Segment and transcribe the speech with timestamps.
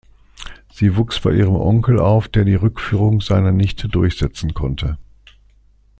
[0.73, 4.97] Sie wuchs bei ihrem Onkel auf, der die Rückführung seiner Nichte durchsetzen konnte.